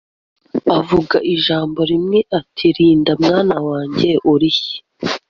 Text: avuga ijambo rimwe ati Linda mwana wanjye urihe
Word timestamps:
avuga 0.77 1.17
ijambo 1.33 1.79
rimwe 1.91 2.19
ati 2.39 2.65
Linda 2.77 3.11
mwana 3.23 3.55
wanjye 3.67 4.09
urihe 4.31 4.73